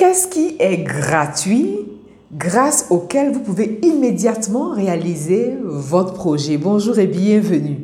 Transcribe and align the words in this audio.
Qu'est-ce 0.00 0.28
qui 0.28 0.56
est 0.58 0.78
gratuit 0.78 1.76
grâce 2.32 2.86
auquel 2.88 3.32
vous 3.32 3.40
pouvez 3.40 3.80
immédiatement 3.82 4.70
réaliser 4.70 5.52
votre 5.62 6.14
projet? 6.14 6.56
Bonjour 6.56 6.98
et 6.98 7.06
bienvenue. 7.06 7.80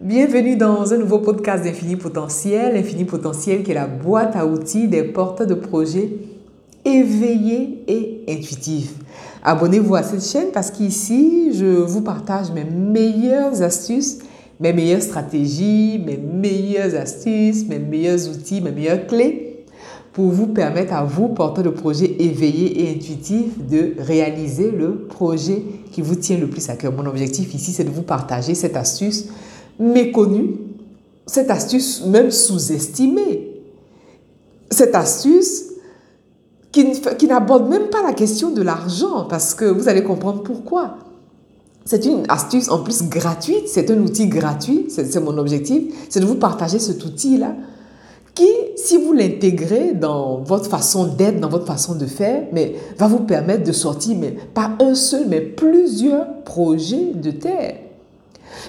Bienvenue 0.00 0.56
dans 0.56 0.94
un 0.94 0.96
nouveau 0.96 1.18
podcast 1.18 1.62
d'Infini 1.62 1.96
Potentiel. 1.96 2.78
Infini 2.78 3.04
Potentiel 3.04 3.62
qui 3.62 3.72
est 3.72 3.74
la 3.74 3.86
boîte 3.86 4.36
à 4.36 4.46
outils 4.46 4.88
des 4.88 5.02
porteurs 5.02 5.46
de 5.46 5.52
projets 5.52 6.12
éveillés 6.82 7.84
et 7.88 8.24
intuitifs. 8.26 8.94
Abonnez-vous 9.42 9.96
à 9.96 10.02
cette 10.02 10.24
chaîne 10.24 10.50
parce 10.50 10.70
qu'ici, 10.70 11.50
je 11.52 11.66
vous 11.66 12.00
partage 12.00 12.52
mes 12.52 12.64
meilleures 12.64 13.60
astuces, 13.60 14.20
mes 14.60 14.72
meilleures 14.72 15.02
stratégies, 15.02 16.02
mes 16.06 16.16
meilleures 16.16 16.94
astuces, 16.94 17.68
mes 17.68 17.80
meilleurs 17.80 18.30
outils, 18.30 18.62
mes 18.62 18.72
meilleures 18.72 19.06
clés 19.06 19.43
pour 20.14 20.30
vous 20.30 20.46
permettre 20.46 20.94
à 20.94 21.04
vous, 21.04 21.28
porteur 21.28 21.64
de 21.64 21.70
projet 21.70 22.16
éveillé 22.20 22.84
et 22.84 22.94
intuitif, 22.94 23.58
de 23.68 23.94
réaliser 23.98 24.70
le 24.70 24.96
projet 24.96 25.60
qui 25.90 26.02
vous 26.02 26.14
tient 26.14 26.38
le 26.38 26.48
plus 26.48 26.68
à 26.70 26.76
cœur. 26.76 26.92
Mon 26.92 27.04
objectif 27.06 27.52
ici, 27.52 27.72
c'est 27.72 27.82
de 27.82 27.90
vous 27.90 28.02
partager 28.02 28.54
cette 28.54 28.76
astuce 28.76 29.26
méconnue, 29.80 30.54
cette 31.26 31.50
astuce 31.50 32.04
même 32.06 32.30
sous-estimée, 32.30 33.60
cette 34.70 34.94
astuce 34.94 35.64
qui, 36.70 36.92
qui 37.18 37.26
n'aborde 37.26 37.68
même 37.68 37.88
pas 37.88 38.04
la 38.04 38.12
question 38.12 38.52
de 38.52 38.62
l'argent, 38.62 39.24
parce 39.28 39.52
que 39.52 39.64
vous 39.64 39.88
allez 39.88 40.04
comprendre 40.04 40.44
pourquoi. 40.44 40.98
C'est 41.84 42.06
une 42.06 42.22
astuce 42.28 42.70
en 42.70 42.84
plus 42.84 43.02
gratuite, 43.08 43.66
c'est 43.66 43.90
un 43.90 43.98
outil 43.98 44.28
gratuit, 44.28 44.86
c'est 44.88 45.20
mon 45.20 45.36
objectif, 45.38 45.92
c'est 46.08 46.20
de 46.20 46.24
vous 46.24 46.36
partager 46.36 46.78
cet 46.78 47.04
outil-là 47.04 47.56
qui, 48.34 48.50
si 48.76 48.96
vous 48.96 49.12
l'intégrez 49.12 49.92
dans 49.94 50.38
votre 50.38 50.68
façon 50.68 51.06
d'être, 51.06 51.40
dans 51.40 51.48
votre 51.48 51.66
façon 51.66 51.94
de 51.94 52.06
faire, 52.06 52.44
mais 52.52 52.74
va 52.98 53.06
vous 53.06 53.20
permettre 53.20 53.64
de 53.64 53.72
sortir, 53.72 54.16
mais 54.18 54.34
pas 54.52 54.72
un 54.80 54.94
seul, 54.94 55.26
mais 55.28 55.40
plusieurs 55.40 56.42
projets 56.44 57.12
de 57.14 57.30
terre. 57.30 57.76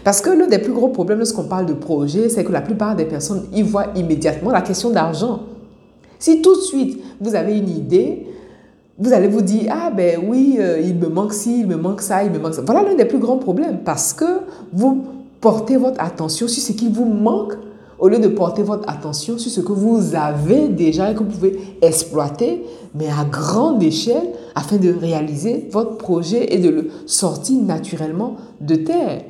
Parce 0.03 0.21
que 0.21 0.29
l'un 0.29 0.47
des 0.47 0.59
plus 0.59 0.73
gros 0.73 0.89
problèmes 0.89 1.19
lorsqu'on 1.19 1.45
parle 1.45 1.65
de 1.65 1.73
projet, 1.73 2.29
c'est 2.29 2.43
que 2.43 2.51
la 2.51 2.61
plupart 2.61 2.95
des 2.95 3.05
personnes 3.05 3.45
y 3.53 3.61
voient 3.61 3.87
immédiatement 3.95 4.51
la 4.51 4.61
question 4.61 4.89
d'argent. 4.89 5.41
Si 6.19 6.41
tout 6.41 6.55
de 6.55 6.61
suite 6.61 7.01
vous 7.19 7.35
avez 7.35 7.57
une 7.57 7.69
idée, 7.69 8.27
vous 8.97 9.13
allez 9.13 9.27
vous 9.27 9.41
dire, 9.41 9.73
ah 9.75 9.91
ben 9.91 10.21
oui, 10.25 10.57
euh, 10.59 10.79
il 10.79 10.95
me 10.95 11.07
manque 11.07 11.33
ci, 11.33 11.59
il 11.61 11.67
me 11.67 11.75
manque 11.75 12.01
ça, 12.01 12.23
il 12.23 12.31
me 12.31 12.39
manque 12.39 12.53
ça. 12.53 12.61
Voilà 12.65 12.83
l'un 12.83 12.95
des 12.95 13.05
plus 13.05 13.19
grands 13.19 13.37
problèmes 13.37 13.79
parce 13.83 14.13
que 14.13 14.41
vous 14.71 15.03
portez 15.41 15.75
votre 15.75 16.01
attention 16.01 16.47
sur 16.47 16.63
ce 16.63 16.71
qui 16.71 16.89
vous 16.89 17.05
manque 17.05 17.53
au 17.99 18.07
lieu 18.07 18.19
de 18.19 18.27
porter 18.27 18.63
votre 18.63 18.89
attention 18.89 19.37
sur 19.37 19.51
ce 19.51 19.61
que 19.61 19.71
vous 19.71 20.15
avez 20.15 20.67
déjà 20.67 21.11
et 21.11 21.13
que 21.13 21.19
vous 21.19 21.29
pouvez 21.29 21.59
exploiter, 21.81 22.63
mais 22.93 23.07
à 23.07 23.25
grande 23.25 23.81
échelle, 23.81 24.29
afin 24.53 24.77
de 24.77 24.89
réaliser 24.89 25.67
votre 25.71 25.97
projet 25.97 26.53
et 26.53 26.59
de 26.59 26.69
le 26.69 26.87
sortir 27.05 27.61
naturellement 27.61 28.35
de 28.61 28.75
terre. 28.75 29.23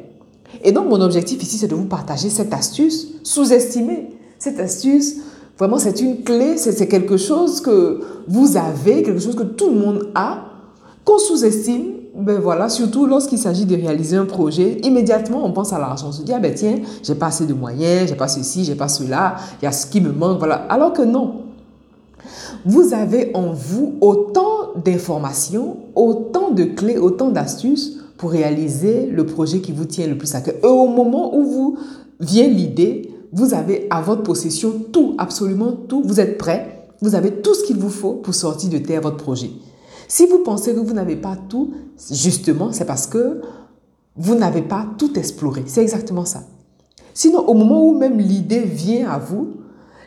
Et 0.64 0.72
donc, 0.72 0.88
mon 0.88 1.02
objectif 1.02 1.42
ici, 1.44 1.58
c'est 1.58 1.68
de 1.68 1.76
vous 1.76 1.86
partager 1.86 2.30
cette 2.30 2.54
astuce 2.54 3.08
sous-estimée. 3.24 4.10
Cette 4.40 4.60
astuce, 4.60 5.18
vraiment, 5.58 5.78
c'est 5.78 6.00
une 6.02 6.24
clé, 6.24 6.58
c'est 6.58 6.88
quelque 6.88 7.18
chose 7.18 7.62
que 7.62 8.02
vous 8.28 8.58
avez, 8.58 9.04
quelque 9.04 9.20
chose 9.20 9.36
que 9.36 9.44
tout 9.44 9.70
le 9.70 9.80
monde 9.80 10.12
a, 10.16 10.46
qu'on 11.04 11.18
sous-estime 11.18 11.95
ben 12.18 12.40
voilà, 12.40 12.70
surtout 12.70 13.06
lorsqu'il 13.06 13.38
s'agit 13.38 13.66
de 13.66 13.76
réaliser 13.76 14.16
un 14.16 14.26
projet, 14.26 14.78
immédiatement 14.84 15.46
on 15.46 15.52
pense 15.52 15.74
à 15.74 15.80
l'argent. 15.80 16.08
On 16.10 16.12
se 16.12 16.24
dit, 16.24 16.32
ah 16.34 16.40
ben 16.40 16.54
tiens, 16.54 16.80
j'ai 17.04 17.16
pas 17.16 17.28
assez 17.28 17.46
de 17.46 17.54
moyens, 17.54 18.10
j'ai 18.10 18.16
pas 18.16 18.28
ceci, 18.28 18.64
j'ai 18.64 18.76
pas 18.76 18.88
cela, 18.88 19.36
il 19.62 19.66
y 19.66 19.68
a 19.68 19.72
ce 19.72 19.86
qui 19.88 20.00
me 20.02 20.12
manque, 20.12 20.40
voilà. 20.40 20.66
Alors 20.70 20.94
que 20.94 21.02
non. 21.02 21.42
Vous 22.66 22.94
avez 22.94 23.32
en 23.36 23.52
vous 23.52 23.96
autant 24.02 24.74
d'informations, 24.84 25.78
autant 25.94 26.52
de 26.52 26.64
clés, 26.64 26.98
autant 26.98 27.30
d'astuces 27.30 27.98
pour 28.18 28.32
réaliser 28.32 29.08
le 29.08 29.26
projet 29.26 29.60
qui 29.60 29.72
vous 29.72 29.86
tient 29.86 30.08
le 30.08 30.18
plus 30.18 30.34
à 30.36 30.42
cœur. 30.42 30.56
Et 30.64 30.68
au 30.68 30.88
moment 30.88 31.36
où 31.36 31.44
vous 31.44 31.78
vient 32.20 32.48
l'idée, 32.48 33.12
vous 33.34 33.54
avez 33.54 33.88
à 33.90 34.02
votre 34.02 34.24
possession 34.24 34.74
tout, 34.92 35.16
absolument 35.18 35.74
tout. 35.88 36.02
Vous 36.04 36.20
êtes 36.20 36.38
prêt, 36.38 36.88
vous 37.02 37.14
avez 37.14 37.32
tout 37.32 37.54
ce 37.54 37.64
qu'il 37.66 37.78
vous 37.78 37.90
faut 37.90 38.14
pour 38.14 38.34
sortir 38.34 38.70
de 38.70 38.78
terre 38.78 39.02
votre 39.02 39.18
projet. 39.18 39.52
Si 40.08 40.28
vous 40.28 40.40
pensez 40.40 40.74
que 40.74 40.80
vous 40.80 40.94
n'avez 40.94 41.16
pas 41.16 41.36
tout, 41.50 41.74
justement, 42.12 42.72
c'est 42.72 42.86
parce 42.86 43.08
que 43.08 43.42
vous 44.16 44.36
n'avez 44.36 44.62
pas 44.62 44.86
tout 44.98 45.18
exploré. 45.18 45.64
C'est 45.66 45.82
exactement 45.82 46.26
ça. 46.26 46.44
Sinon, 47.14 47.48
au 47.48 47.54
moment 47.54 47.84
où 47.86 47.98
même 47.98 48.20
l'idée 48.20 48.62
vient 48.62 49.10
à 49.10 49.18
vous, 49.18 49.54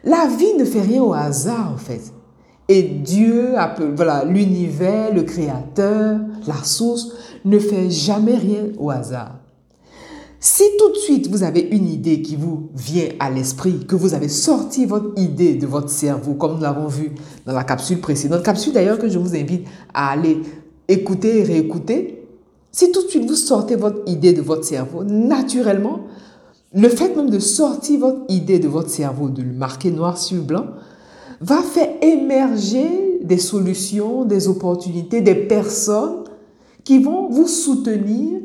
la 0.05 0.27
vie 0.27 0.55
ne 0.59 0.65
fait 0.65 0.81
rien 0.81 1.03
au 1.03 1.13
hasard, 1.13 1.73
en 1.75 1.79
fait. 1.79 2.13
Et 2.69 2.83
Dieu, 2.83 3.55
voilà, 3.97 4.25
l'univers, 4.25 5.13
le 5.15 5.23
créateur, 5.23 6.21
la 6.47 6.63
source, 6.63 7.13
ne 7.45 7.59
fait 7.59 7.91
jamais 7.91 8.37
rien 8.37 8.67
au 8.79 8.91
hasard. 8.91 9.38
Si 10.41 10.63
tout 10.79 10.91
de 10.91 10.97
suite 10.97 11.29
vous 11.29 11.43
avez 11.43 11.61
une 11.61 11.89
idée 11.89 12.23
qui 12.23 12.37
vous 12.37 12.69
vient 12.77 13.09
à 13.19 13.29
l'esprit, 13.29 13.85
que 13.87 13.97
vous 13.97 14.15
avez 14.15 14.29
sorti 14.29 14.87
votre 14.87 15.19
idée 15.19 15.55
de 15.55 15.67
votre 15.67 15.91
cerveau, 15.91 16.35
comme 16.35 16.55
nous 16.55 16.61
l'avons 16.61 16.87
vu 16.87 17.13
dans 17.45 17.53
la 17.53 17.65
capsule 17.65 18.01
précédente, 18.01 18.45
capsule 18.45 18.73
d'ailleurs 18.73 18.99
que 18.99 19.09
je 19.09 19.19
vous 19.19 19.35
invite 19.35 19.67
à 19.93 20.11
aller 20.11 20.39
écouter 20.87 21.41
et 21.41 21.43
réécouter, 21.43 22.23
si 22.71 22.93
tout 22.93 23.03
de 23.03 23.09
suite 23.09 23.27
vous 23.27 23.35
sortez 23.35 23.75
votre 23.75 24.01
idée 24.07 24.33
de 24.33 24.41
votre 24.41 24.63
cerveau, 24.63 25.03
naturellement, 25.03 26.03
le 26.73 26.89
fait 26.89 27.17
même 27.17 27.31
de 27.31 27.41
sortir 27.41 27.99
votre 27.99 28.21
idée 28.29 28.61
de 28.61 28.69
votre 28.69 28.91
cerveau, 28.91 29.31
de 29.31 29.43
le 29.43 29.53
marquer 29.53 29.91
noir 29.91 30.19
sur 30.19 30.45
blanc, 30.45 30.67
va 31.41 31.63
faire 31.63 31.89
émerger 32.01 33.19
des 33.25 33.39
solutions, 33.39 34.25
des 34.25 34.47
opportunités, 34.47 35.21
des 35.21 35.35
personnes 35.35 36.23
qui 36.85 37.01
vont 37.01 37.29
vous 37.29 37.49
soutenir 37.49 38.41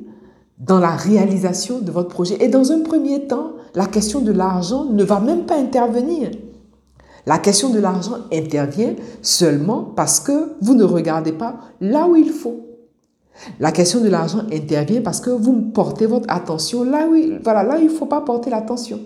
dans 0.65 0.79
la 0.79 0.95
réalisation 0.95 1.79
de 1.79 1.91
votre 1.91 2.09
projet. 2.09 2.37
Et 2.43 2.47
dans 2.47 2.71
un 2.71 2.81
premier 2.81 3.27
temps, 3.27 3.53
la 3.75 3.85
question 3.85 4.21
de 4.21 4.31
l'argent 4.31 4.85
ne 4.85 5.03
va 5.03 5.19
même 5.19 5.45
pas 5.45 5.57
intervenir. 5.57 6.31
La 7.25 7.39
question 7.39 7.69
de 7.69 7.79
l'argent 7.79 8.17
intervient 8.31 8.95
seulement 9.21 9.81
parce 9.95 10.19
que 10.19 10.53
vous 10.61 10.75
ne 10.75 10.83
regardez 10.83 11.31
pas 11.31 11.55
là 11.79 12.07
où 12.07 12.15
il 12.15 12.29
faut. 12.29 12.59
La 13.59 13.71
question 13.71 14.01
de 14.01 14.09
l'argent 14.09 14.43
intervient 14.51 15.01
parce 15.01 15.19
que 15.19 15.29
vous 15.29 15.53
portez 15.73 16.05
votre 16.05 16.29
attention 16.29 16.83
là 16.83 17.07
où, 17.07 17.15
voilà, 17.43 17.63
là 17.63 17.77
où 17.77 17.81
il 17.81 17.85
ne 17.85 17.89
faut 17.89 18.05
pas 18.05 18.21
porter 18.21 18.49
l'attention. 18.49 18.99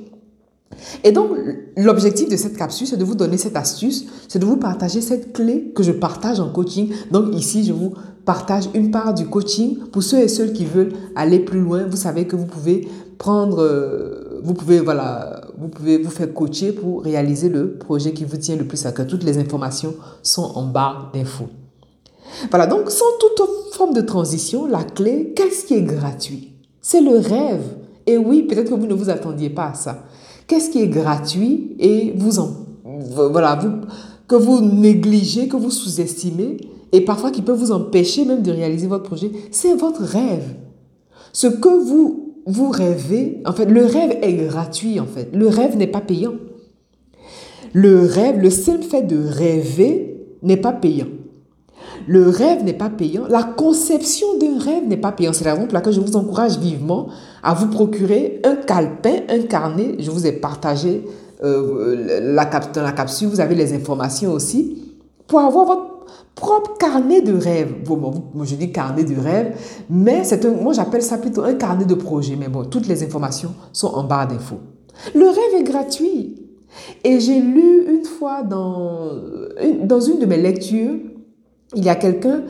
Et 1.04 1.12
donc, 1.12 1.32
l'objectif 1.76 2.30
de 2.30 2.36
cette 2.36 2.58
capsule, 2.58 2.88
c'est 2.88 2.98
de 2.98 3.04
vous 3.04 3.16
donner 3.16 3.38
cette 3.38 3.56
astuce, 3.56 4.06
c'est 4.28 4.40
de 4.40 4.46
vous 4.46 4.58
partager 4.58 5.02
cette 5.02 5.34
clé 5.34 5.72
que 5.76 5.84
je 5.84 5.92
partage 5.92 6.40
en 6.40 6.50
coaching. 6.50 6.92
Donc 7.12 7.34
ici, 7.34 7.64
je 7.64 7.74
vous 7.74 7.94
partage 8.26 8.70
une 8.74 8.92
part 8.92 9.14
du 9.14 9.26
coaching 9.26 9.78
pour 9.92 10.04
ceux 10.04 10.20
et 10.20 10.28
celles 10.28 10.54
qui 10.54 10.66
veulent 10.66 10.94
aller 11.16 11.40
plus 11.40 11.62
loin. 11.62 11.86
Vous 11.88 11.98
savez 11.98 12.28
que 12.28 12.36
vous 12.36 12.46
pouvez 12.46 12.88
prendre, 13.18 13.62
euh, 13.62 14.42
vous 14.44 14.54
pouvez, 14.54 14.80
voilà, 14.80 15.42
vous 15.58 15.70
pouvez 15.70 15.98
vous 15.98 16.12
faire 16.12 16.34
coacher 16.34 16.74
pour 16.74 17.04
réaliser 17.04 17.50
le 17.50 17.78
projet 17.78 18.12
qui 18.14 18.26
vous 18.26 18.38
tient 18.38 18.56
le 18.56 18.66
plus 18.66 18.86
à 18.86 18.92
cœur. 18.92 19.08
Toutes 19.08 19.24
les 19.24 19.38
informations 19.38 19.96
sont 20.22 20.52
en 20.56 20.66
barre 20.66 21.12
d'infos. 21.14 21.48
Voilà, 22.50 22.68
donc 22.68 22.92
sans 22.92 23.06
toute 23.20 23.48
forme 23.74 23.94
de 23.94 24.02
transition, 24.02 24.68
la 24.68 24.84
clé, 24.84 25.34
qu'est-ce 25.36 25.66
qui 25.66 25.76
est 25.76 25.82
gratuit? 25.82 26.54
C'est 26.82 27.02
le 27.02 27.18
rêve. 27.18 27.64
Et 28.06 28.18
oui, 28.18 28.44
peut-être 28.44 28.70
que 28.70 28.76
vous 28.76 28.88
ne 28.88 28.94
vous 28.94 29.10
attendiez 29.10 29.50
pas 29.50 29.70
à 29.70 29.74
ça. 29.74 30.04
Qu'est-ce 30.48 30.70
qui 30.70 30.82
est 30.82 30.88
gratuit 30.88 31.76
et 31.80 32.14
vous 32.16 32.40
en, 32.40 32.52
voilà, 32.84 33.56
vous, 33.56 33.88
que 34.28 34.36
vous 34.36 34.62
négligez, 34.62 35.48
que 35.48 35.58
vous 35.58 35.72
sous-estimez 35.72 36.58
et 36.92 37.02
parfois 37.02 37.32
qui 37.32 37.42
peut 37.42 37.54
vous 37.54 37.72
empêcher 37.72 38.26
même 38.26 38.42
de 38.42 38.52
réaliser 38.52 38.88
votre 38.88 39.04
projet, 39.04 39.32
c'est 39.52 39.74
votre 39.74 40.02
rêve. 40.02 40.56
Ce 41.34 41.48
que 41.48 41.70
vous, 41.70 42.36
vous 42.46 42.70
rêvez, 42.70 43.42
en 43.46 43.52
fait, 43.52 43.66
le 43.66 43.86
rêve 43.86 44.18
est 44.22 44.34
gratuit, 44.34 45.00
en 45.00 45.06
fait. 45.06 45.30
Le 45.34 45.48
rêve 45.48 45.76
n'est 45.76 45.88
pas 45.88 46.02
payant. 46.02 46.36
Le 47.74 48.06
rêve, 48.06 48.40
le 48.40 48.50
simple 48.50 48.84
fait 48.84 49.04
de 49.04 49.18
rêver 49.18 50.26
n'est 50.42 50.58
pas 50.58 50.72
payant. 50.72 51.08
Le 52.08 52.30
rêve 52.30 52.64
n'est 52.64 52.74
pas 52.74 52.90
payant. 52.90 53.24
La 53.30 53.44
conception 53.44 54.28
d'un 54.40 54.60
rêve 54.60 54.88
n'est 54.88 54.98
pas 54.98 55.12
payant. 55.12 55.34
C'est 55.34 55.46
la 55.46 55.54
raison 55.54 55.66
pour 55.66 55.74
laquelle 55.74 55.94
je 55.94 56.00
vous 56.00 56.16
encourage 56.16 56.58
vivement 56.60 57.08
à 57.44 57.54
vous 57.54 57.68
procurer 57.68 58.42
un 58.44 58.56
calepin, 58.56 59.22
un 59.30 59.42
carnet. 59.44 59.96
Je 60.00 60.12
vous 60.12 60.28
ai 60.28 60.34
partagé 60.34 61.04
euh, 61.44 62.22
la, 62.22 62.46
dans 62.46 62.82
la 62.82 62.92
capsule, 62.92 63.28
vous 63.28 63.40
avez 63.40 63.56
les 63.56 63.74
informations 63.74 64.32
aussi, 64.32 64.96
pour 65.28 65.40
avoir 65.40 65.66
votre 65.66 65.98
propre 66.34 66.78
carnet 66.78 67.22
de 67.22 67.34
rêve. 67.34 67.84
Bon, 67.86 67.98
moi, 68.34 68.46
je 68.46 68.56
dis 68.56 68.72
carnet 68.72 69.04
de 69.04 69.20
rêve, 69.20 69.56
mais 69.90 70.24
c'est 70.24 70.46
un, 70.46 70.52
moi 70.52 70.74
j'appelle 70.74 71.02
ça 71.02 71.18
plutôt 71.18 71.44
un 71.44 71.56
carnet 71.56 71.86
de 71.86 71.96
projet. 71.96 72.36
Mais 72.36 72.48
bon, 72.48 72.66
toutes 72.66 72.88
les 72.88 73.04
informations 73.04 73.54
sont 73.74 73.88
en 73.88 74.04
barre 74.04 74.28
d'infos. 74.28 74.60
Le 75.14 75.28
rêve 75.28 75.60
est 75.60 75.64
gratuit. 75.64 76.36
Et 77.04 77.20
j'ai 77.20 77.40
lu 77.40 77.86
une 77.88 78.06
fois 78.06 78.44
dans, 78.44 79.12
dans 79.84 80.00
une 80.00 80.20
de 80.20 80.26
mes 80.26 80.38
lectures, 80.38 80.96
il 81.76 81.84
y 81.84 81.90
a 81.90 81.96
quelqu'un, 81.96 82.44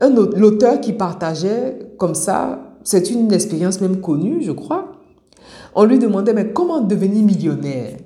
un 0.00 0.10
l'auteur 0.10 0.80
qui 0.80 0.92
partageait 0.92 1.78
comme 1.96 2.14
ça, 2.14 2.76
c'est 2.84 3.10
une 3.10 3.32
expérience 3.32 3.80
même 3.80 4.00
connue, 4.00 4.42
je 4.42 4.52
crois. 4.52 4.92
On 5.74 5.84
lui 5.84 5.98
demandait, 5.98 6.32
mais 6.32 6.52
comment 6.52 6.80
devenir 6.80 7.24
millionnaire? 7.24 7.96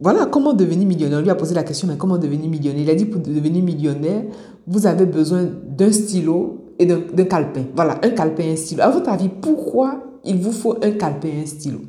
Voilà, 0.00 0.26
comment 0.26 0.52
devenir 0.52 0.86
millionnaire? 0.86 1.18
On 1.18 1.22
lui 1.22 1.30
a 1.30 1.34
posé 1.34 1.54
la 1.54 1.62
question, 1.62 1.88
mais 1.88 1.96
comment 1.96 2.18
devenir 2.18 2.50
millionnaire? 2.50 2.82
Il 2.82 2.90
a 2.90 2.94
dit, 2.94 3.06
pour 3.06 3.20
devenir 3.20 3.62
millionnaire, 3.62 4.24
vous 4.66 4.86
avez 4.86 5.06
besoin 5.06 5.44
d'un 5.44 5.90
stylo 5.92 6.72
et 6.78 6.86
d'un 6.86 7.24
calepin. 7.24 7.64
Voilà, 7.74 7.98
un 8.02 8.10
calepin 8.10 8.44
et 8.44 8.52
un 8.52 8.56
stylo. 8.56 8.82
À 8.82 8.90
votre 8.90 9.10
avis, 9.10 9.28
pourquoi 9.28 10.02
il 10.24 10.36
vous 10.36 10.52
faut 10.52 10.76
un 10.82 10.92
calepin 10.92 11.28
et 11.28 11.42
un 11.42 11.46
stylo? 11.46 11.80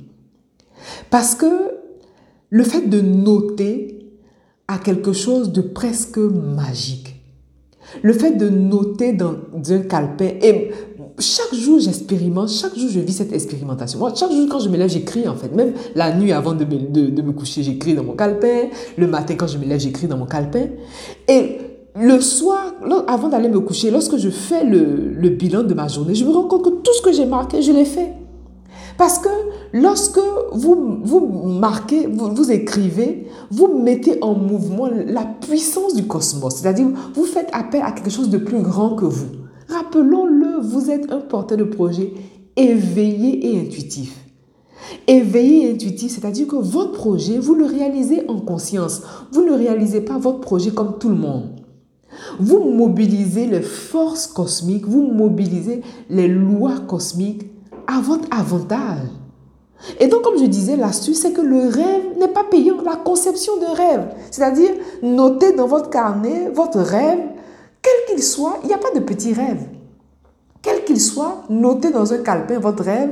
Parce 1.10 1.36
que 1.36 1.46
le 2.50 2.64
fait 2.64 2.88
de 2.88 3.02
noter 3.02 4.00
a 4.68 4.78
quelque 4.78 5.14
chose 5.14 5.52
de 5.52 5.62
presque 5.62 6.18
magique. 6.18 7.07
Le 8.02 8.14
fait 8.14 8.32
de 8.32 8.50
noter 8.50 9.14
dans 9.14 9.36
un 9.70 9.80
calepin, 9.80 10.30
et 10.42 10.72
chaque 11.20 11.54
jour 11.54 11.80
j'expérimente, 11.80 12.50
chaque 12.50 12.78
jour 12.78 12.90
je 12.90 13.00
vis 13.00 13.14
cette 13.14 13.34
expérimentation. 13.34 14.00
Moi, 14.00 14.14
chaque 14.16 14.32
jour 14.32 14.48
quand 14.50 14.60
je 14.60 14.70
me 14.70 14.78
lève, 14.78 14.90
j'écris 14.90 15.28
en 15.28 15.36
fait. 15.36 15.54
Même 15.54 15.74
la 15.96 16.16
nuit 16.16 16.32
avant 16.32 16.54
de 16.54 16.64
me, 16.66 17.10
de, 17.10 17.22
me 17.22 17.32
coucher, 17.32 17.64
j'écris 17.64 17.96
dans 17.96 18.04
mon 18.04 18.14
calepin. 18.14 18.70
Le 18.98 19.08
matin 19.08 19.36
quand 19.36 19.48
je 19.48 19.58
me 19.58 19.66
lève, 19.66 19.80
j'écris 19.80 20.08
dans 20.08 20.18
mon 20.18 20.26
calepin. 20.26 20.68
Et 21.28 21.58
le 21.96 22.22
soir, 22.22 22.74
avant 23.08 23.30
d'aller 23.30 23.50
me 23.50 23.60
coucher, 23.60 23.90
lorsque 23.90 24.18
je 24.18 24.30
fais 24.30 24.64
le, 24.64 25.14
le 25.14 25.30
bilan 25.30 25.64
de 25.64 25.74
ma 25.74 25.88
journée, 25.88 26.14
je 26.14 26.24
me 26.26 26.30
rends 26.30 26.48
compte 26.48 26.64
que 26.64 26.70
tout 26.70 26.94
ce 26.94 27.02
que 27.02 27.12
j'ai 27.12 27.26
marqué, 27.26 27.62
je 27.62 27.72
l'ai 27.72 27.86
fait. 27.86 28.14
Parce 28.98 29.20
que 29.20 29.30
lorsque 29.74 30.20
vous, 30.54 31.00
vous 31.04 31.20
marquez, 31.60 32.08
vous, 32.08 32.34
vous, 32.34 32.52
écrivez, 32.52 33.28
vous 33.52 33.80
mettez 33.80 34.18
en 34.24 34.34
mouvement 34.34 34.88
la 34.88 35.24
puissance 35.24 35.94
du 35.94 36.08
cosmos. 36.08 36.56
C'est-à-dire, 36.56 36.88
vous 37.14 37.26
faites 37.26 37.50
appel 37.54 37.82
à 37.84 37.92
quelque 37.92 38.10
chose 38.10 38.30
de 38.30 38.38
plus 38.38 38.62
grand 38.62 38.96
que 38.96 39.06
vous. 39.06 39.28
Rappelons-le, 39.70 40.62
vous 40.62 40.90
êtes 40.90 41.12
un 41.12 41.20
porteur 41.20 41.58
de 41.58 41.64
projet 41.64 42.14
éveillé 42.56 43.52
et 43.52 43.62
intuitif. 43.62 44.18
Éveillé 45.06 45.68
et 45.68 45.74
intuitif, 45.74 46.12
c'est-à-dire 46.12 46.48
que 46.48 46.56
votre 46.56 46.94
projet, 46.94 47.38
vous 47.38 47.54
le 47.54 47.66
réalisez 47.66 48.28
en 48.30 48.40
conscience. 48.40 49.02
Vous 49.32 49.44
ne 49.44 49.52
réalisez 49.52 50.02
pas 50.02 50.18
votre 50.18 50.40
projet 50.40 50.72
comme 50.72 50.98
tout 50.98 51.10
le 51.10 51.16
monde. 51.16 51.50
Vous 52.40 52.72
mobilisez 52.72 53.46
les 53.46 53.62
forces 53.62 54.26
cosmiques, 54.28 54.88
vous 54.88 55.04
mobilisez 55.04 55.82
les 56.10 56.28
lois 56.28 56.80
cosmiques 56.88 57.44
à 57.88 58.02
votre 58.02 58.28
avantage. 58.32 59.08
Et 60.00 60.08
donc, 60.08 60.24
comme 60.24 60.38
je 60.40 60.46
disais, 60.46 60.76
l'astuce, 60.76 61.22
c'est 61.22 61.34
que 61.34 61.42
le 61.42 61.68
rêve 61.68 62.18
n'est 62.20 62.28
pas 62.28 62.44
payant. 62.44 62.82
La 62.84 62.96
conception 62.96 63.58
de 63.58 63.66
rêve, 63.66 64.08
c'est-à-dire 64.32 64.72
noter 65.04 65.54
dans 65.54 65.68
votre 65.68 65.90
carnet 65.90 66.50
votre 66.54 66.80
rêve, 66.80 67.20
quel 67.82 68.16
qu'il 68.16 68.24
soit, 68.24 68.60
il 68.64 68.68
n'y 68.68 68.74
a 68.74 68.80
pas 68.80 68.92
de 68.94 69.00
petit 69.00 69.34
rêve. 69.34 69.68
Quel 70.62 70.84
qu'il 70.84 71.00
soit, 71.00 71.44
noter 71.50 71.92
dans 71.92 72.12
un 72.12 72.18
calepin 72.18 72.60
votre 72.60 72.84
rêve, 72.84 73.12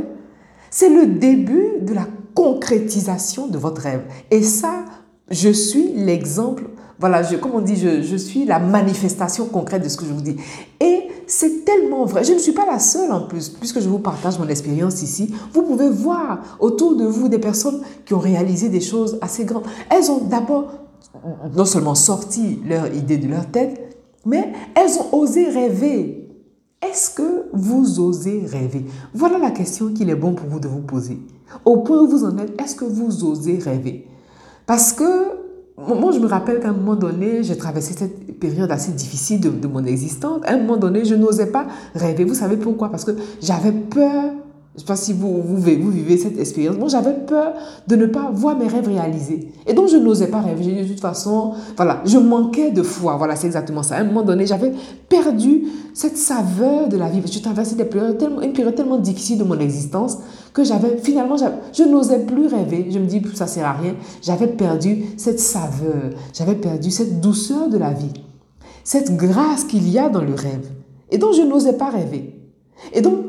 c'est 0.70 0.90
le 0.90 1.06
début 1.06 1.80
de 1.82 1.94
la 1.94 2.08
concrétisation 2.34 3.48
de 3.48 3.58
votre 3.58 3.82
rêve. 3.82 4.02
Et 4.32 4.44
ça, 4.44 4.84
je 5.30 5.50
suis 5.50 5.94
l'exemple, 5.94 6.64
voilà, 7.00 7.24
je, 7.24 7.38
comme 7.38 7.54
on 7.54 7.62
dit, 7.62 7.78
je, 7.78 8.02
je 8.02 8.18
suis 8.18 8.46
la 8.46 8.60
manifestation 8.60 9.46
concrète 9.46 9.84
de 9.84 9.90
ce 9.90 9.98
que 9.98 10.06
je 10.06 10.12
vous 10.12 10.22
dis. 10.22 10.36
Et 10.80 11.05
c'est 11.28 11.66
tellement 11.66 12.06
vrai. 12.06 12.24
Je 12.24 12.34
ne 12.34 12.40
suis 12.40 12.52
pas 12.52 12.66
la 12.66 12.80
seule 12.80 13.12
en 13.12 13.28
plus, 13.28 13.50
puisque 13.50 13.80
je 13.80 13.90
vous 13.90 14.00
partage 14.00 14.40
mon 14.40 14.48
expérience 14.48 15.02
ici. 15.02 15.34
Vous 15.54 15.64
pouvez 15.64 15.90
voir 15.90 16.58
autour 16.60 16.96
de 16.96 17.06
vous 17.06 17.30
des 17.30 17.40
personnes 17.40 17.82
qui 18.06 18.14
ont 18.14 18.20
réalisé 18.20 18.70
des 18.70 18.82
choses 18.82 19.18
assez 19.22 19.46
grandes. 19.46 19.66
Elles 19.90 20.10
ont 20.12 20.24
d'abord 20.24 20.72
non 21.56 21.66
seulement 21.66 21.96
sorti 21.96 22.60
leur 22.68 22.94
idée 22.94 23.18
de 23.18 23.28
leur 23.28 23.50
tête, 23.50 23.98
mais 24.26 24.54
elles 24.76 25.00
ont 25.00 25.18
osé 25.18 25.50
rêver. 25.50 26.30
Est-ce 26.82 27.10
que 27.12 27.46
vous 27.54 28.00
osez 28.00 28.44
rêver? 28.46 28.86
Voilà 29.14 29.38
la 29.38 29.52
question 29.52 29.94
qu'il 29.94 30.10
est 30.10 30.16
bon 30.16 30.34
pour 30.34 30.48
vous 30.48 30.60
de 30.60 30.68
vous 30.68 30.82
poser. 30.82 31.20
Au 31.64 31.78
point 31.78 32.02
où 32.02 32.08
vous 32.08 32.26
en 32.26 32.38
êtes, 32.38 32.60
est-ce 32.62 32.76
que 32.76 32.86
vous 32.86 33.24
osez 33.24 33.58
rêver? 33.58 34.08
Parce 34.66 34.94
que 34.94 35.45
moi, 35.78 36.12
je 36.14 36.20
me 36.20 36.28
rappelle 36.28 36.62
qu'à 36.62 36.70
un 36.70 36.74
moment 36.74 36.96
donné, 36.96 37.44
j'ai 37.44 37.58
traversé 37.58 37.94
cette 37.94 38.40
période 38.40 38.72
assez 38.72 38.94
difficile 38.94 39.42
de, 39.42 39.68
mon 39.68 39.84
existence. 39.86 40.42
À 40.46 40.54
un 40.54 40.58
moment 40.60 40.78
donné, 40.78 41.04
je 41.04 41.16
n'osais 41.16 41.48
pas 41.48 41.68
rêver. 41.94 42.24
Vous 42.24 42.34
savez 42.34 42.56
pourquoi? 42.56 42.90
Parce 42.90 43.04
que 43.04 43.12
j'avais 43.42 43.74
peur 43.74 44.32
je 44.76 44.82
ne 44.82 44.88
sais 44.88 44.88
pas 44.88 44.98
si 44.98 45.14
vous, 45.14 45.42
vous, 45.42 45.56
vivez 45.62 46.18
cette 46.18 46.38
expérience. 46.38 46.76
Moi, 46.76 46.90
j'avais 46.90 47.14
peur 47.14 47.54
de 47.88 47.96
ne 47.96 48.08
pas 48.08 48.30
voir 48.34 48.58
mes 48.58 48.68
rêves 48.68 48.90
réalisés. 48.90 49.54
Et 49.66 49.74
donc, 49.74 49.88
je 49.88 49.96
n'osais 49.96 50.28
pas 50.28 50.42
rêver. 50.42 50.84
De 50.84 50.86
toute 50.86 51.00
façon, 51.00 51.54
voilà, 51.78 52.02
je 52.04 52.18
manquais 52.18 52.72
de 52.72 52.84
foi. 52.84 53.16
Voilà, 53.16 53.38
c'est 53.38 53.48
exactement 53.48 53.84
ça. 53.84 53.96
À 53.96 54.02
un 54.02 54.04
moment 54.04 54.24
donné, 54.24 54.46
j'avais 54.46 54.74
perdu 55.08 55.64
cette 55.94 56.18
saveur 56.18 56.90
de 56.90 56.98
la 56.98 57.08
vie. 57.08 57.22
Je 57.26 57.40
traversais 57.40 57.78
une 57.80 58.54
période 58.54 58.76
tellement 58.76 58.98
difficile 58.98 59.38
de 59.38 59.46
mon 59.46 59.58
existence 59.60 60.18
que 60.52 60.66
j'avais, 60.66 60.98
finalement, 60.98 61.38
je 61.38 61.84
n'osais 61.84 62.26
plus 62.26 62.48
rêver. 62.48 62.88
Je 62.90 63.00
me 63.00 63.06
dis, 63.06 63.22
ça 63.34 63.48
sert 63.48 63.66
à 63.66 63.74
rien. 63.74 63.96
J'avais 64.22 64.48
perdu 64.48 65.06
cette 65.16 65.40
saveur. 65.40 66.10
J'avais 66.34 66.56
perdu 66.56 66.92
cette 66.92 67.22
douceur 67.22 67.70
de 67.70 67.78
la 67.78 67.94
vie. 67.94 68.12
Cette 68.84 69.16
grâce 69.16 69.64
qu'il 69.64 69.90
y 69.90 70.00
a 70.00 70.10
dans 70.10 70.22
le 70.22 70.34
rêve. 70.34 70.70
Et 71.12 71.18
donc, 71.18 71.34
je 71.34 71.44
n'osais 71.44 71.78
pas 71.78 71.90
rêver. 71.90 72.36
Et 72.92 73.00
donc, 73.00 73.20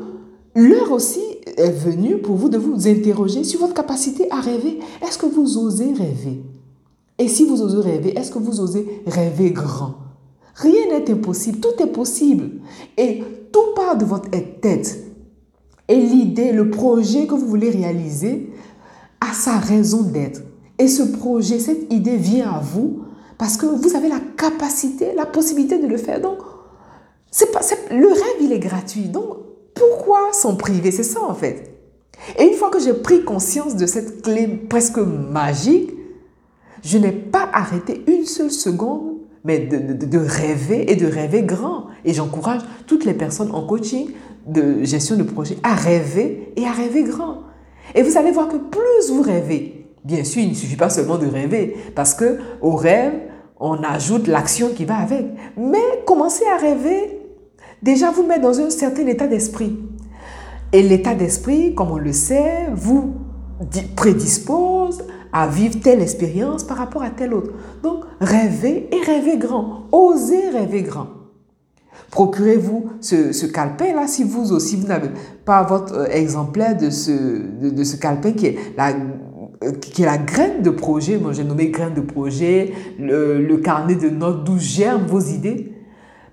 l'heure 0.55 0.91
aussi 0.91 1.21
est 1.57 1.71
venu 1.71 2.17
pour 2.17 2.35
vous 2.35 2.49
de 2.49 2.57
vous 2.57 2.87
interroger 2.87 3.43
sur 3.43 3.59
votre 3.59 3.73
capacité 3.73 4.29
à 4.31 4.41
rêver. 4.41 4.79
Est-ce 5.01 5.17
que 5.17 5.25
vous 5.25 5.57
osez 5.57 5.93
rêver? 5.93 6.41
Et 7.19 7.27
si 7.27 7.45
vous 7.45 7.61
osez 7.61 7.79
rêver, 7.79 8.17
est-ce 8.17 8.31
que 8.31 8.39
vous 8.39 8.59
osez 8.59 9.01
rêver 9.07 9.51
grand? 9.51 9.95
Rien 10.55 10.87
n'est 10.89 11.11
impossible, 11.11 11.59
tout 11.59 11.81
est 11.81 11.91
possible. 11.91 12.49
Et 12.97 13.23
tout 13.51 13.73
part 13.75 13.97
de 13.97 14.05
votre 14.05 14.29
tête. 14.29 15.03
Et 15.87 15.95
l'idée, 15.95 16.51
le 16.51 16.69
projet 16.69 17.27
que 17.27 17.33
vous 17.33 17.47
voulez 17.47 17.69
réaliser 17.69 18.51
a 19.21 19.33
sa 19.33 19.57
raison 19.57 20.01
d'être. 20.01 20.41
Et 20.79 20.87
ce 20.87 21.03
projet, 21.03 21.59
cette 21.59 21.91
idée 21.91 22.17
vient 22.17 22.51
à 22.51 22.59
vous 22.59 23.03
parce 23.37 23.57
que 23.57 23.65
vous 23.65 23.95
avez 23.95 24.09
la 24.09 24.19
capacité, 24.35 25.13
la 25.15 25.25
possibilité 25.25 25.79
de 25.79 25.87
le 25.87 25.97
faire. 25.97 26.21
Donc, 26.21 26.39
c'est 27.31 27.51
pas, 27.51 27.61
le 27.91 28.07
rêve, 28.07 28.41
il 28.41 28.51
est 28.51 28.59
gratuit. 28.59 29.05
Donc, 29.05 29.37
pourquoi 29.77 30.33
s'en 30.33 30.55
priver? 30.55 30.91
C'est 30.91 31.03
ça 31.03 31.21
en 31.21 31.33
fait. 31.33 31.73
Et 32.37 32.45
une 32.45 32.53
fois 32.53 32.69
que 32.69 32.79
j'ai 32.79 32.93
pris 32.93 33.23
conscience 33.23 33.75
de 33.75 33.85
cette 33.85 34.21
clé 34.21 34.47
presque 34.47 34.97
magique, 34.97 35.91
je 36.83 36.97
n'ai 36.97 37.11
pas 37.11 37.49
arrêté 37.53 38.03
une 38.07 38.25
seule 38.25 38.51
seconde, 38.51 39.17
mais 39.43 39.59
de, 39.59 40.17
rêver 40.17 40.91
et 40.91 40.95
de 40.95 41.07
rêver 41.07 41.43
grand. 41.43 41.85
Et 42.05 42.13
j'encourage 42.13 42.61
toutes 42.85 43.05
les 43.05 43.13
personnes 43.13 43.51
en 43.51 43.65
coaching 43.65 44.09
de 44.45 44.83
gestion 44.83 45.15
de 45.15 45.23
projet 45.23 45.57
à 45.63 45.73
rêver 45.73 46.53
et 46.55 46.65
à 46.65 46.71
rêver 46.71 47.03
grand. 47.03 47.43
Et 47.95 48.01
vous 48.03 48.17
allez 48.17 48.31
voir 48.31 48.47
que 48.47 48.57
plus 48.57 49.11
vous 49.11 49.21
rêvez, 49.21 49.85
bien 50.03 50.23
sûr, 50.23 50.41
il 50.41 50.49
ne 50.49 50.55
suffit 50.55 50.75
pas 50.75 50.89
seulement 50.89 51.17
de 51.17 51.27
rêver, 51.27 51.75
parce 51.95 52.13
que 52.13 52.39
au 52.61 52.75
rêve, 52.75 53.13
on 53.59 53.81
ajoute 53.83 54.27
l'action 54.27 54.69
qui 54.69 54.85
va 54.85 54.97
avec. 54.97 55.25
Mais 55.57 56.03
commencez 56.05 56.45
à 56.45 56.57
rêver 56.57 57.16
déjà 57.81 58.11
vous 58.11 58.23
met 58.23 58.39
dans 58.39 58.59
un 58.59 58.69
certain 58.69 59.05
état 59.07 59.27
d'esprit. 59.27 59.77
Et 60.73 60.81
l'état 60.81 61.15
d'esprit, 61.15 61.73
comme 61.75 61.91
on 61.91 61.97
le 61.97 62.13
sait, 62.13 62.67
vous 62.73 63.15
prédispose 63.95 65.03
à 65.31 65.47
vivre 65.47 65.79
telle 65.81 66.01
expérience 66.01 66.63
par 66.63 66.77
rapport 66.77 67.03
à 67.03 67.09
telle 67.09 67.33
autre. 67.33 67.51
Donc, 67.83 68.03
rêvez 68.19 68.89
et 68.93 69.03
rêvez 69.05 69.37
grand. 69.37 69.87
Osez 69.91 70.49
rêver 70.49 70.83
grand. 70.83 71.07
Procurez-vous 72.11 72.89
ce, 73.01 73.33
ce 73.33 73.45
calepin-là 73.45 74.07
si 74.07 74.23
vous 74.23 74.53
aussi, 74.53 74.77
vous 74.77 74.87
n'avez 74.87 75.09
pas 75.45 75.63
votre 75.63 75.93
euh, 75.93 76.05
exemplaire 76.07 76.77
de 76.77 76.89
ce, 76.89 77.11
de, 77.11 77.83
ce 77.83 77.97
calepin 77.97 78.31
qui 78.31 78.47
est 78.47 78.57
la 78.77 78.93
euh, 79.63 79.71
qui 79.81 80.03
est 80.03 80.05
la 80.05 80.17
graine 80.17 80.61
de 80.61 80.69
projet, 80.69 81.17
moi 81.17 81.33
j'ai 81.33 81.43
nommé 81.43 81.69
graine 81.69 81.93
de 81.93 82.01
projet, 82.01 82.71
le, 82.97 83.41
le 83.41 83.57
carnet 83.57 83.95
de 83.95 84.09
notes 84.09 84.43
d'où 84.45 84.57
germent 84.57 85.05
vos 85.05 85.19
idées. 85.19 85.73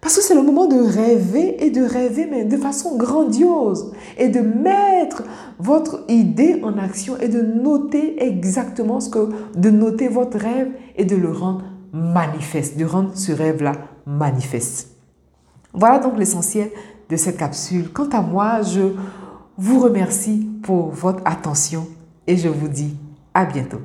Parce 0.05 0.17
que 0.17 0.23
c'est 0.23 0.35
le 0.35 0.43
moment 0.43 0.67
de 0.67 0.77
rêver 0.77 1.65
et 1.65 1.71
de 1.71 1.83
rêver, 1.83 2.29
mais 2.31 2.45
de 2.45 2.59
façon 2.59 2.99
grandiose. 2.99 3.91
Et 4.19 4.29
de 4.29 4.41
mettre 4.41 5.23
votre 5.59 6.05
idée 6.09 6.61
en 6.63 6.77
action 6.77 7.17
et 7.17 7.29
de 7.29 7.41
noter 7.41 8.23
exactement 8.23 9.01
ce 9.01 9.09
que, 9.09 9.31
de 9.57 9.71
noter 9.71 10.09
votre 10.09 10.37
rêve 10.37 10.69
et 10.97 11.07
de 11.07 11.17
le 11.17 11.33
rendre 11.33 11.65
manifeste, 11.95 12.77
de 12.77 12.85
rendre 12.85 13.13
ce 13.15 13.33
rêve-là 13.33 13.73
manifeste. 14.05 14.91
Voilà 15.73 16.01
donc 16.01 16.19
l'essentiel 16.19 16.69
de 17.09 17.17
cette 17.17 17.39
capsule. 17.39 17.91
Quant 17.91 18.11
à 18.11 18.21
moi, 18.21 18.61
je 18.61 18.83
vous 19.57 19.81
remercie 19.81 20.47
pour 20.63 20.91
votre 20.91 21.23
attention 21.25 21.87
et 22.27 22.37
je 22.37 22.49
vous 22.49 22.69
dis 22.69 22.95
à 23.33 23.47
bientôt. 23.47 23.81